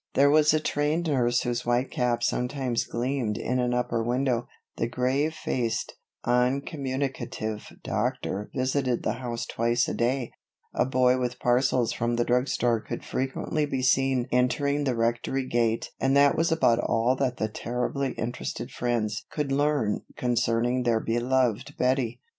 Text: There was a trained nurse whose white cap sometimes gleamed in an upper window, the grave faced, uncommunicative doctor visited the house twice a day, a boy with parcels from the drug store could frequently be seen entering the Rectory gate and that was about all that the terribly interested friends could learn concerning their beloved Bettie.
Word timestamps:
There 0.15 0.31
was 0.31 0.51
a 0.51 0.59
trained 0.59 1.05
nurse 1.07 1.41
whose 1.41 1.63
white 1.63 1.91
cap 1.91 2.23
sometimes 2.23 2.85
gleamed 2.87 3.37
in 3.37 3.59
an 3.59 3.71
upper 3.75 4.01
window, 4.01 4.47
the 4.77 4.87
grave 4.87 5.35
faced, 5.35 5.93
uncommunicative 6.25 7.67
doctor 7.83 8.49
visited 8.51 9.03
the 9.03 9.19
house 9.21 9.45
twice 9.45 9.87
a 9.87 9.93
day, 9.93 10.31
a 10.73 10.85
boy 10.87 11.19
with 11.19 11.37
parcels 11.39 11.93
from 11.93 12.15
the 12.15 12.25
drug 12.25 12.47
store 12.47 12.79
could 12.79 13.05
frequently 13.05 13.67
be 13.67 13.83
seen 13.83 14.27
entering 14.31 14.85
the 14.85 14.95
Rectory 14.97 15.45
gate 15.45 15.91
and 15.99 16.17
that 16.17 16.35
was 16.35 16.51
about 16.51 16.79
all 16.79 17.15
that 17.17 17.37
the 17.37 17.47
terribly 17.47 18.13
interested 18.13 18.71
friends 18.71 19.27
could 19.29 19.51
learn 19.51 20.01
concerning 20.17 20.81
their 20.81 20.99
beloved 20.99 21.75
Bettie. 21.77 22.19